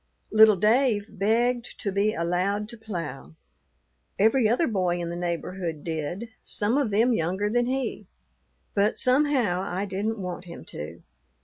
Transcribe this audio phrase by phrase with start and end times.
[0.31, 3.35] "Little Dave begged to be allowed to plough.
[4.17, 8.07] Every other boy in the neighborhood did, some of them younger than he,
[8.73, 11.03] but somehow I didn't want him to.